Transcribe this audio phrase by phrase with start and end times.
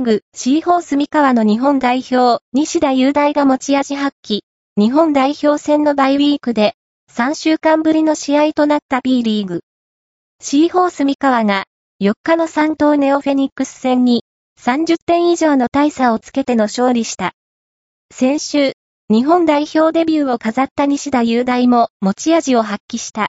[0.00, 4.40] ーグ、シーホース三河の日本代表、西田雄大が持ち味発揮。
[4.76, 6.74] 日本代表戦のバイウィークで、
[7.12, 9.60] 3週間ぶりの試合となった B リーグ。
[10.40, 11.64] シーホース三河が、
[12.02, 14.24] 4日の3等ネオフェニックス戦に、
[14.58, 17.32] 30点以上の大差をつけての勝利した。
[18.12, 18.72] 先週、
[19.10, 23.28] 日本代表デビューを飾った西田雄大も持ち味を発揮した。